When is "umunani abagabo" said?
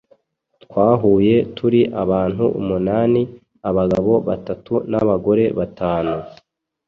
2.59-4.11